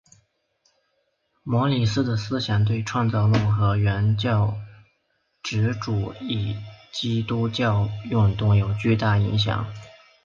[1.43, 4.57] 摩里斯的思想对创造论和原教
[5.43, 6.55] 旨主义
[6.91, 9.71] 基督教运动有巨大影响。